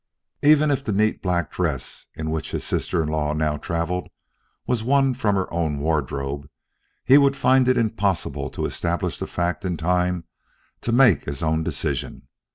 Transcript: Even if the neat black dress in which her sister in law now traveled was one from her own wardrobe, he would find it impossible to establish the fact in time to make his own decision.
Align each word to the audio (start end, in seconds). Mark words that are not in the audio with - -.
Even 0.41 0.71
if 0.71 0.83
the 0.83 0.91
neat 0.91 1.21
black 1.21 1.51
dress 1.51 2.07
in 2.15 2.31
which 2.31 2.49
her 2.53 2.59
sister 2.59 3.03
in 3.03 3.07
law 3.09 3.33
now 3.33 3.55
traveled 3.57 4.09
was 4.65 4.83
one 4.83 5.13
from 5.13 5.35
her 5.35 5.45
own 5.53 5.77
wardrobe, 5.77 6.49
he 7.05 7.19
would 7.19 7.37
find 7.37 7.67
it 7.67 7.77
impossible 7.77 8.49
to 8.49 8.65
establish 8.65 9.19
the 9.19 9.27
fact 9.27 9.63
in 9.63 9.77
time 9.77 10.23
to 10.81 10.91
make 10.91 11.25
his 11.25 11.43
own 11.43 11.61
decision. 11.61 12.23